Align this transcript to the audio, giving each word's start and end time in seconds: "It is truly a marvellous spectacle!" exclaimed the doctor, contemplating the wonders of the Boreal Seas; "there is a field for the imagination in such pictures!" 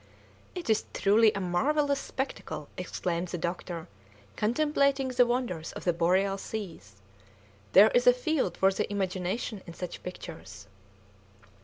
"It 0.55 0.67
is 0.67 0.85
truly 0.95 1.31
a 1.33 1.39
marvellous 1.39 1.99
spectacle!" 1.99 2.69
exclaimed 2.75 3.27
the 3.27 3.37
doctor, 3.37 3.87
contemplating 4.35 5.09
the 5.09 5.27
wonders 5.27 5.73
of 5.73 5.83
the 5.83 5.93
Boreal 5.93 6.39
Seas; 6.39 6.95
"there 7.73 7.91
is 7.91 8.07
a 8.07 8.11
field 8.13 8.57
for 8.57 8.73
the 8.73 8.91
imagination 8.91 9.61
in 9.67 9.75
such 9.75 10.01
pictures!" 10.01 10.65